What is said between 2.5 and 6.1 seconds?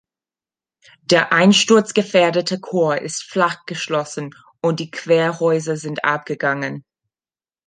Chor ist flach geschlossen und die Querhäuser sind